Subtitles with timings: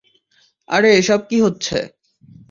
[0.69, 1.77] আরে এসব কি হচ্ছে?